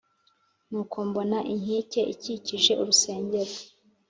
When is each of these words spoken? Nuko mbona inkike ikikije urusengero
Nuko 0.69 0.97
mbona 1.09 1.37
inkike 1.53 2.01
ikikije 2.13 2.71
urusengero 2.81 3.53